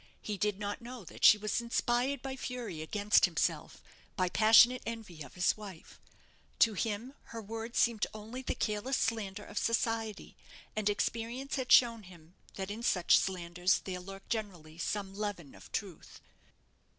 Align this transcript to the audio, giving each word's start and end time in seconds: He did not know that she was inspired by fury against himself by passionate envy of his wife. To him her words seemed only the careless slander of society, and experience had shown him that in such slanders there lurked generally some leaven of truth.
He 0.23 0.35
did 0.35 0.57
not 0.57 0.81
know 0.81 1.03
that 1.05 1.23
she 1.23 1.37
was 1.37 1.61
inspired 1.61 2.23
by 2.23 2.35
fury 2.35 2.81
against 2.81 3.25
himself 3.25 3.83
by 4.15 4.29
passionate 4.29 4.81
envy 4.83 5.21
of 5.21 5.35
his 5.35 5.55
wife. 5.55 5.99
To 6.57 6.73
him 6.73 7.13
her 7.25 7.39
words 7.39 7.77
seemed 7.77 8.07
only 8.11 8.41
the 8.41 8.55
careless 8.55 8.97
slander 8.97 9.45
of 9.45 9.59
society, 9.59 10.35
and 10.75 10.89
experience 10.89 11.53
had 11.55 11.71
shown 11.71 12.01
him 12.01 12.33
that 12.55 12.71
in 12.71 12.81
such 12.81 13.15
slanders 13.19 13.81
there 13.83 13.99
lurked 13.99 14.31
generally 14.31 14.79
some 14.79 15.13
leaven 15.13 15.53
of 15.53 15.71
truth. 15.71 16.19